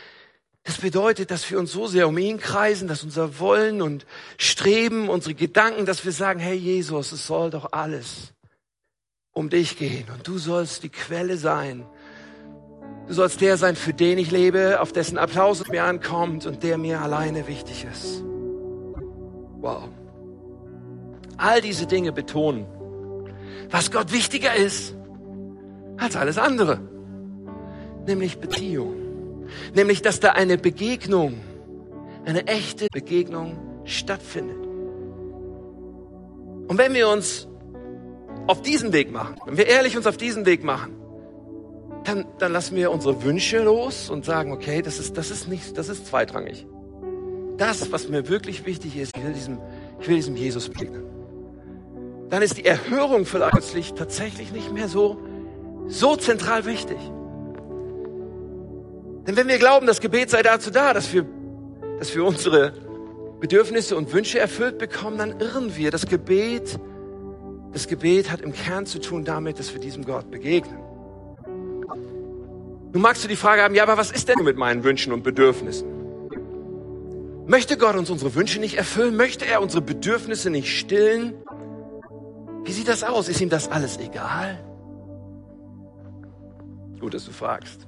[0.65, 4.05] Das bedeutet, dass wir uns so sehr um ihn kreisen, dass unser Wollen und
[4.37, 8.35] Streben, unsere Gedanken, dass wir sagen, hey Jesus, es soll doch alles
[9.33, 11.87] um dich gehen und du sollst die Quelle sein.
[13.07, 16.79] Du sollst der sein, für den ich lebe, auf dessen Applaus mir ankommt und der
[16.79, 18.23] mir alleine wichtig ist.
[19.61, 19.89] Wow.
[21.37, 22.67] All diese Dinge betonen,
[23.71, 24.95] was Gott wichtiger ist
[25.97, 26.81] als alles andere.
[28.07, 28.95] Nämlich Beziehung.
[29.75, 31.41] Nämlich, dass da eine Begegnung,
[32.25, 34.57] eine echte Begegnung stattfindet.
[36.69, 37.49] Und wenn wir uns
[38.47, 40.97] auf diesen Weg machen, wenn wir ehrlich uns auf diesen Weg machen,
[42.05, 45.77] dann, dann lassen wir unsere Wünsche los und sagen, okay, das ist, das ist nicht,
[45.77, 46.67] das ist zweitrangig.
[47.59, 49.59] Das, was mir wirklich wichtig ist, ich will diesem,
[50.01, 51.10] ich will diesem Jesus begegnen.
[52.31, 55.19] Dann ist die Erhörung vielleicht plötzlich tatsächlich nicht mehr so,
[55.89, 56.99] so zentral wichtig.
[59.27, 61.27] Denn wenn wir glauben, das Gebet sei dazu da, dass wir,
[61.99, 62.73] dass wir unsere
[63.41, 65.91] Bedürfnisse und Wünsche erfüllt bekommen, dann irren wir.
[65.91, 66.79] Das Gebet,
[67.73, 70.79] das Gebet hat im Kern zu tun damit, dass wir diesem Gott begegnen.
[72.93, 75.23] Nun magst du die Frage haben, ja, aber was ist denn mit meinen Wünschen und
[75.23, 75.89] Bedürfnissen?
[77.47, 79.17] Möchte Gott uns unsere Wünsche nicht erfüllen?
[79.17, 81.35] Möchte er unsere Bedürfnisse nicht stillen?
[82.65, 83.29] Wie sieht das aus?
[83.29, 84.59] Ist ihm das alles egal?
[87.01, 87.87] Gut, dass du fragst.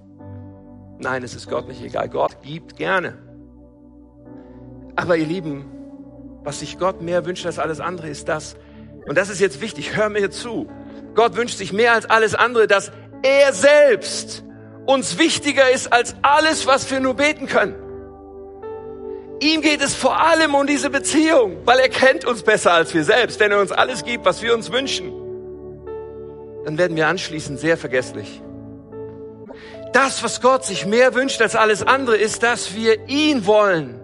[0.99, 2.09] Nein, es ist Gott nicht egal.
[2.09, 3.19] Gott gibt gerne.
[4.97, 5.65] Aber ihr Lieben,
[6.45, 8.57] was sich Gott mehr wünscht als alles andere, ist das,
[9.07, 10.69] und das ist jetzt wichtig, hör mir zu.
[11.15, 14.45] Gott wünscht sich mehr als alles andere, dass er selbst
[14.87, 17.75] uns wichtiger ist als alles, was wir nur beten können.
[19.43, 23.03] Ihm geht es vor allem um diese Beziehung, weil er kennt uns besser als wir
[23.03, 23.41] selbst.
[23.41, 25.11] Wenn er uns alles gibt, was wir uns wünschen,
[26.65, 28.41] dann werden wir anschließend sehr vergesslich.
[29.93, 34.01] Das, was Gott sich mehr wünscht als alles andere, ist, dass wir ihn wollen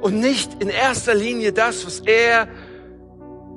[0.00, 2.48] und nicht in erster Linie das, was er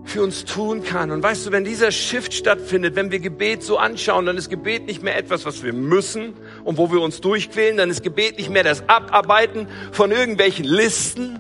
[0.06, 1.10] für uns tun kann.
[1.10, 4.86] Und weißt du, wenn dieser Shift stattfindet, wenn wir Gebet so anschauen, dann ist Gebet
[4.86, 6.36] nicht mehr etwas, was wir müssen
[6.68, 11.40] und wo wir uns durchquälen, dann ist Gebet nicht mehr das Abarbeiten von irgendwelchen Listen,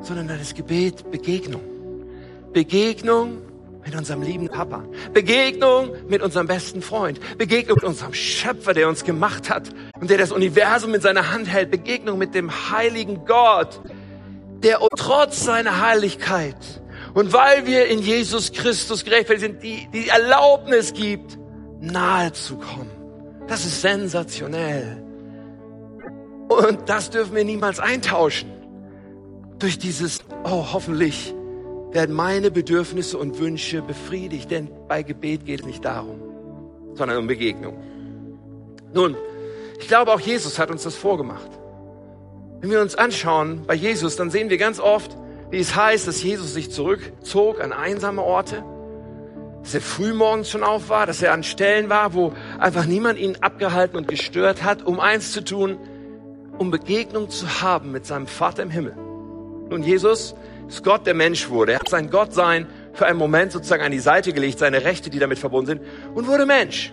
[0.00, 1.62] sondern dann ist Gebet Begegnung.
[2.52, 3.38] Begegnung
[3.84, 4.82] mit unserem lieben Papa.
[5.14, 7.20] Begegnung mit unserem besten Freund.
[7.38, 9.70] Begegnung mit unserem Schöpfer, der uns gemacht hat
[10.00, 11.70] und der das Universum in seiner Hand hält.
[11.70, 13.80] Begegnung mit dem heiligen Gott,
[14.64, 16.56] der trotz seiner Heiligkeit
[17.14, 21.38] und weil wir in Jesus Christus gerechtfertigt sind, die, die Erlaubnis gibt,
[21.80, 22.99] nahe zu kommen.
[23.50, 25.02] Das ist sensationell.
[26.48, 28.48] Und das dürfen wir niemals eintauschen.
[29.58, 31.34] Durch dieses, oh, hoffentlich
[31.90, 36.20] werden meine Bedürfnisse und Wünsche befriedigt, denn bei Gebet geht es nicht darum,
[36.94, 37.76] sondern um Begegnung.
[38.94, 39.16] Nun,
[39.80, 41.50] ich glaube, auch Jesus hat uns das vorgemacht.
[42.60, 45.16] Wenn wir uns anschauen bei Jesus, dann sehen wir ganz oft,
[45.50, 48.62] wie es heißt, dass Jesus sich zurückzog an einsame Orte,
[49.62, 53.36] dass er frühmorgens schon auf war, dass er an Stellen war, wo einfach niemand ihn
[53.40, 55.78] abgehalten und gestört hat, um eins zu tun,
[56.58, 58.94] um Begegnung zu haben mit seinem Vater im Himmel.
[59.70, 60.34] Nun, Jesus
[60.68, 61.72] ist Gott, der Mensch wurde.
[61.72, 65.18] Er hat sein Gottsein für einen Moment sozusagen an die Seite gelegt, seine Rechte, die
[65.18, 65.82] damit verbunden sind,
[66.14, 66.92] und wurde Mensch.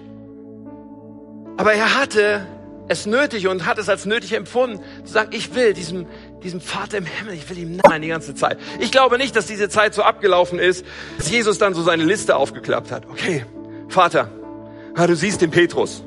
[1.57, 2.45] Aber er hatte
[2.87, 6.05] es nötig und hat es als nötig empfunden, zu sagen, ich will diesem,
[6.43, 8.57] diesem Vater im Himmel, ich will ihm nahe die ganze Zeit.
[8.79, 10.85] Ich glaube nicht, dass diese Zeit so abgelaufen ist,
[11.17, 13.07] dass Jesus dann so seine Liste aufgeklappt hat.
[13.09, 13.45] Okay,
[13.89, 14.29] Vater,
[14.95, 16.03] du siehst den Petrus.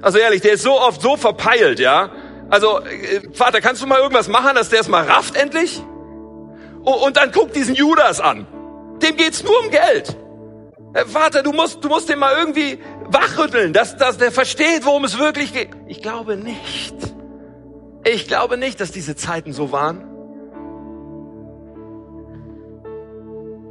[0.00, 2.10] Also ehrlich, der ist so oft so verpeilt, ja.
[2.50, 5.82] Also, äh, Vater, kannst du mal irgendwas machen, dass der es mal rafft endlich?
[6.82, 8.46] Und dann guck diesen Judas an.
[9.02, 10.16] Dem geht's nur um Geld.
[10.94, 15.04] Äh, Vater, du musst, du musst den mal irgendwie wachrütteln, dass, dass der versteht, worum
[15.04, 15.70] es wirklich geht.
[15.86, 16.94] Ich glaube nicht.
[18.10, 20.02] Ich glaube nicht, dass diese Zeiten so waren.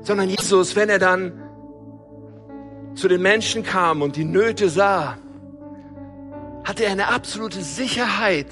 [0.01, 1.41] Sondern Jesus, wenn er dann
[2.93, 5.17] zu den Menschen kam und die Nöte sah,
[6.63, 8.47] hatte er eine absolute Sicherheit.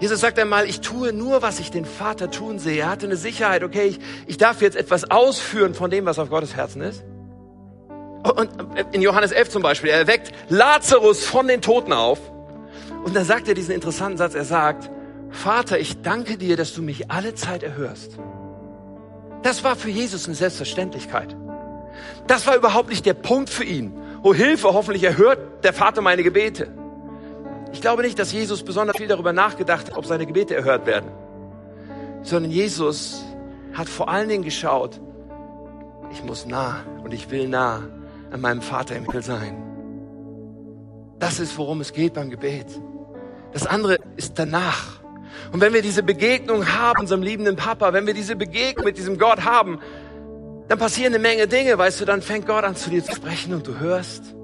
[0.00, 2.82] Jesus sagt einmal, ich tue nur, was ich den Vater tun sehe.
[2.82, 6.30] Er hatte eine Sicherheit, okay, ich, ich darf jetzt etwas ausführen von dem, was auf
[6.30, 7.04] Gottes Herzen ist.
[8.34, 8.48] Und
[8.92, 12.18] in Johannes 11 zum Beispiel, er weckt Lazarus von den Toten auf.
[13.06, 14.90] Und dann sagt er diesen interessanten Satz, er sagt,
[15.30, 18.18] Vater, ich danke dir, dass du mich alle Zeit erhörst.
[19.44, 21.36] Das war für Jesus eine Selbstverständlichkeit.
[22.26, 23.96] Das war überhaupt nicht der Punkt für ihn.
[24.24, 26.66] Oh Hilfe, hoffentlich erhört der Vater meine Gebete.
[27.72, 31.08] Ich glaube nicht, dass Jesus besonders viel darüber nachgedacht hat, ob seine Gebete erhört werden,
[32.22, 33.22] sondern Jesus
[33.72, 35.00] hat vor allen Dingen geschaut,
[36.10, 37.84] ich muss nah und ich will nah
[38.32, 39.62] an meinem Vater im Himmel sein.
[41.20, 42.66] Das ist, worum es geht beim Gebet.
[43.56, 45.00] Das andere ist danach.
[45.50, 49.16] Und wenn wir diese Begegnung haben, unserem liebenden Papa, wenn wir diese Begegnung mit diesem
[49.16, 49.80] Gott haben,
[50.68, 53.54] dann passieren eine Menge Dinge, weißt du, dann fängt Gott an zu dir zu sprechen
[53.54, 54.34] und du hörst.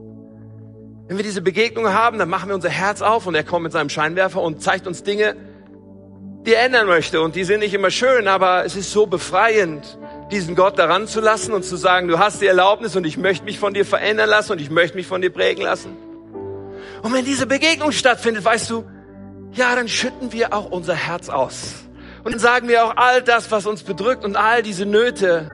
[1.08, 3.72] Wenn wir diese Begegnung haben, dann machen wir unser Herz auf und er kommt mit
[3.72, 5.36] seinem Scheinwerfer und zeigt uns Dinge,
[6.46, 7.20] die ändern möchte.
[7.20, 9.98] Und die sind nicht immer schön, aber es ist so befreiend,
[10.30, 13.44] diesen Gott daran zu lassen und zu sagen, du hast die Erlaubnis und ich möchte
[13.44, 15.98] mich von dir verändern lassen und ich möchte mich von dir prägen lassen.
[17.02, 18.84] Und wenn diese Begegnung stattfindet, weißt du,
[19.52, 21.84] ja, dann schütten wir auch unser Herz aus.
[22.24, 25.50] Und dann sagen wir auch all das, was uns bedrückt und all diese Nöte.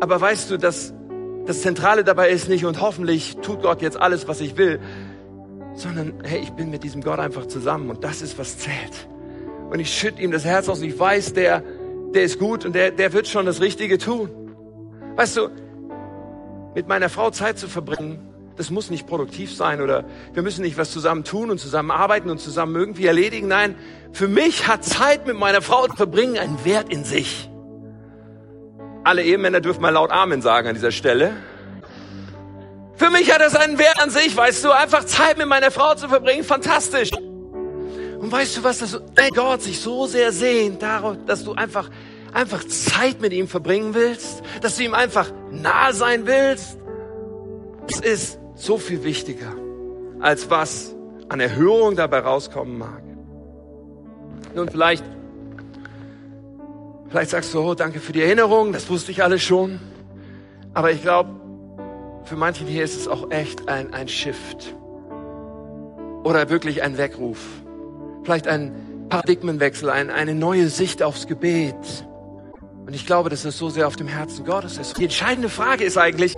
[0.00, 0.92] Aber weißt du, dass
[1.46, 4.80] das Zentrale dabei ist nicht und hoffentlich tut Gott jetzt alles, was ich will,
[5.74, 9.08] sondern hey, ich bin mit diesem Gott einfach zusammen und das ist, was zählt.
[9.70, 11.62] Und ich schütte ihm das Herz aus und ich weiß, der,
[12.14, 14.30] der ist gut und der, der wird schon das Richtige tun.
[15.16, 15.48] Weißt du,
[16.74, 18.27] mit meiner Frau Zeit zu verbringen,
[18.58, 22.28] das muss nicht produktiv sein oder wir müssen nicht was zusammen tun und zusammen arbeiten
[22.28, 23.48] und zusammen irgendwie erledigen.
[23.48, 23.76] Nein,
[24.12, 27.48] für mich hat Zeit mit meiner Frau zu verbringen einen Wert in sich.
[29.04, 31.36] Alle Ehemänner dürfen mal laut Amen sagen an dieser Stelle.
[32.96, 35.94] Für mich hat das einen Wert an sich, weißt du, einfach Zeit mit meiner Frau
[35.94, 37.12] zu verbringen, fantastisch.
[37.12, 39.00] Und weißt du was, dass
[39.34, 41.88] Gott sich so sehr sehnt darauf, dass du einfach,
[42.32, 46.76] einfach Zeit mit ihm verbringen willst, dass du ihm einfach nahe sein willst.
[47.86, 49.54] Das ist so viel wichtiger,
[50.20, 50.94] als was
[51.28, 53.02] an Erhörung dabei rauskommen mag.
[54.54, 55.04] Nun, vielleicht,
[57.08, 59.78] vielleicht sagst du, oh, danke für die Erinnerung, das wusste ich alles schon.
[60.74, 61.30] Aber ich glaube,
[62.24, 64.74] für manchen hier ist es auch echt ein, ein Shift.
[66.24, 67.38] Oder wirklich ein Weckruf.
[68.24, 71.74] Vielleicht ein Paradigmenwechsel, ein, eine neue Sicht aufs Gebet.
[72.86, 74.98] Und ich glaube, dass es so sehr auf dem Herzen Gottes ist.
[74.98, 76.36] Die entscheidende Frage ist eigentlich,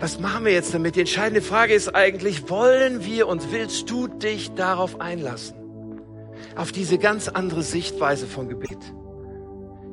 [0.00, 0.94] was machen wir jetzt damit?
[0.94, 5.56] Die entscheidende Frage ist eigentlich, wollen wir und willst du dich darauf einlassen?
[6.56, 8.78] Auf diese ganz andere Sichtweise von Gebet.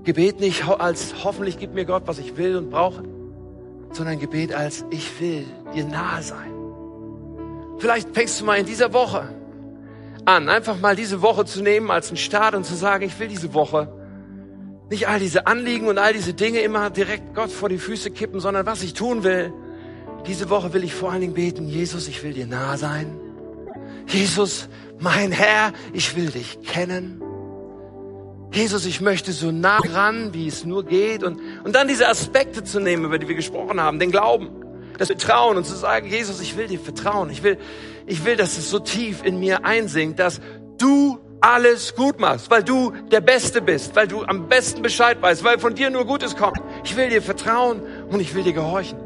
[0.03, 3.03] Gebet nicht als hoffentlich gibt mir Gott, was ich will und brauche,
[3.91, 6.53] sondern Gebet als ich will dir nahe sein.
[7.79, 9.27] Vielleicht fängst du mal in dieser Woche
[10.25, 13.27] an, einfach mal diese Woche zu nehmen als einen Start und zu sagen, ich will
[13.27, 13.91] diese Woche
[14.91, 18.39] nicht all diese Anliegen und all diese Dinge immer direkt Gott vor die Füße kippen,
[18.39, 19.51] sondern was ich tun will,
[20.27, 23.19] diese Woche will ich vor allen Dingen beten, Jesus, ich will dir nah sein.
[24.07, 27.21] Jesus, mein Herr, ich will dich kennen.
[28.51, 31.23] Jesus, ich möchte so nah ran, wie es nur geht.
[31.23, 34.49] Und, und dann diese Aspekte zu nehmen, über die wir gesprochen haben, den Glauben,
[34.97, 37.29] das Vertrauen und zu sagen, Jesus, ich will dir vertrauen.
[37.29, 37.57] Ich will,
[38.05, 40.39] ich will, dass es so tief in mir einsinkt, dass
[40.77, 45.43] du alles gut machst, weil du der Beste bist, weil du am besten Bescheid weißt,
[45.43, 46.57] weil von dir nur Gutes kommt.
[46.83, 49.04] Ich will dir vertrauen und ich will dir gehorchen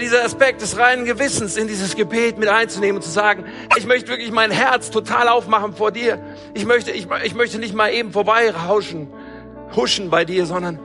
[0.00, 3.44] dieser Aspekt des reinen Gewissens in dieses Gebet mit einzunehmen und zu sagen,
[3.76, 6.22] ich möchte wirklich mein Herz total aufmachen vor dir.
[6.54, 9.08] Ich möchte, ich, ich möchte nicht mal eben vorbei rauschen,
[9.74, 10.78] huschen bei dir, sondern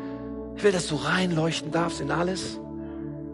[0.56, 2.60] ich will, dass du reinleuchten darfst in alles.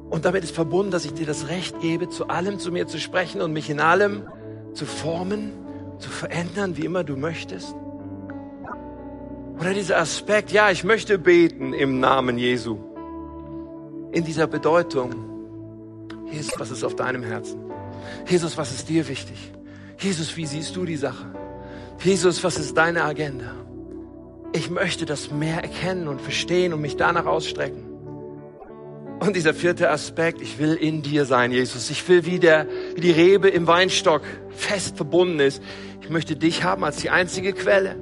[0.09, 2.99] Und damit ist verbunden, dass ich dir das Recht gebe, zu allem zu mir zu
[2.99, 4.27] sprechen und mich in allem
[4.73, 5.51] zu formen,
[5.99, 7.75] zu verändern, wie immer du möchtest.
[9.59, 12.77] Oder dieser Aspekt, ja, ich möchte beten im Namen Jesu.
[14.11, 15.26] In dieser Bedeutung,
[16.31, 17.59] Jesus, was ist auf deinem Herzen?
[18.27, 19.53] Jesus, was ist dir wichtig?
[19.99, 21.25] Jesus, wie siehst du die Sache?
[22.03, 23.53] Jesus, was ist deine Agenda?
[24.53, 27.83] Ich möchte das mehr erkennen und verstehen und mich danach ausstrecken.
[29.19, 31.89] Und dieser vierte Aspekt, ich will in dir sein, Jesus.
[31.89, 35.61] Ich will wie, der, wie die Rebe im Weinstock fest verbunden ist.
[36.01, 37.95] Ich möchte dich haben als die einzige Quelle.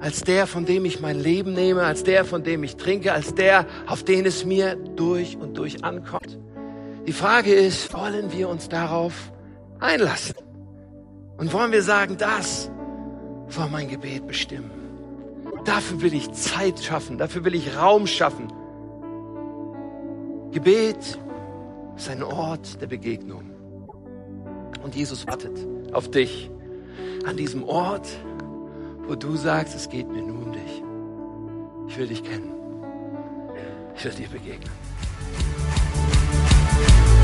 [0.00, 3.34] Als der, von dem ich mein Leben nehme, als der, von dem ich trinke, als
[3.34, 6.38] der, auf den es mir durch und durch ankommt.
[7.08, 9.32] Die Frage ist, wollen wir uns darauf
[9.80, 10.34] einlassen?
[11.38, 12.70] Und wollen wir sagen, das
[13.48, 14.70] soll mein Gebet bestimmen?
[15.64, 18.52] Dafür will ich Zeit schaffen, dafür will ich Raum schaffen.
[20.52, 21.18] Gebet
[21.96, 23.52] ist ein Ort der Begegnung.
[24.82, 26.50] Und Jesus wartet auf dich
[27.24, 28.06] an diesem Ort,
[29.06, 30.82] wo du sagst, es geht mir nur um dich.
[31.88, 32.52] Ich will dich kennen.
[33.96, 34.77] Ich will dir begegnen.
[36.80, 37.17] Thank you